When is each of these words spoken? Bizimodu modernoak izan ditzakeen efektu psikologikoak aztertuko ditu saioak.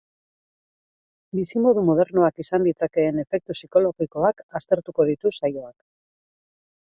Bizimodu 1.39 1.83
modernoak 1.89 2.39
izan 2.45 2.65
ditzakeen 2.69 3.23
efektu 3.25 3.57
psikologikoak 3.57 4.41
aztertuko 4.61 5.09
ditu 5.11 5.35
saioak. 5.41 5.77